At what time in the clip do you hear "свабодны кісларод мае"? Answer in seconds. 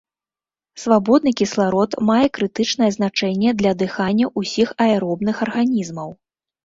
0.83-2.25